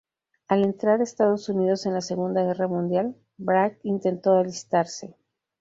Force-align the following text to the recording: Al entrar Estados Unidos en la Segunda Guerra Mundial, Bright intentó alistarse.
Al 0.47 0.63
entrar 0.63 0.99
Estados 1.03 1.47
Unidos 1.49 1.85
en 1.85 1.93
la 1.93 2.01
Segunda 2.01 2.43
Guerra 2.43 2.67
Mundial, 2.67 3.15
Bright 3.37 3.77
intentó 3.83 4.31
alistarse. 4.33 5.15